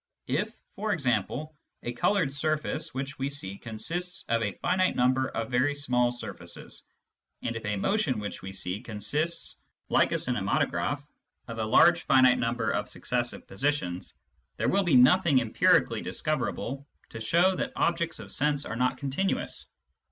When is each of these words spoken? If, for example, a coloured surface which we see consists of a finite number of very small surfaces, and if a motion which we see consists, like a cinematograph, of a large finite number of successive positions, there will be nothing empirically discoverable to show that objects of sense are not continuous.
If, 0.25 0.51
for 0.75 0.93
example, 0.93 1.55
a 1.83 1.93
coloured 1.93 2.33
surface 2.33 2.91
which 2.91 3.19
we 3.19 3.29
see 3.29 3.59
consists 3.59 4.25
of 4.29 4.41
a 4.41 4.53
finite 4.53 4.95
number 4.95 5.27
of 5.27 5.51
very 5.51 5.75
small 5.75 6.11
surfaces, 6.11 6.81
and 7.43 7.55
if 7.55 7.63
a 7.65 7.75
motion 7.75 8.17
which 8.17 8.41
we 8.41 8.51
see 8.51 8.81
consists, 8.81 9.57
like 9.89 10.11
a 10.11 10.15
cinematograph, 10.17 11.05
of 11.47 11.59
a 11.59 11.65
large 11.65 12.01
finite 12.01 12.39
number 12.39 12.71
of 12.71 12.89
successive 12.89 13.45
positions, 13.47 14.15
there 14.57 14.69
will 14.69 14.81
be 14.83 14.95
nothing 14.95 15.39
empirically 15.39 16.01
discoverable 16.01 16.87
to 17.09 17.19
show 17.19 17.55
that 17.57 17.73
objects 17.75 18.17
of 18.17 18.31
sense 18.31 18.65
are 18.65 18.75
not 18.75 18.97
continuous. 18.97 19.67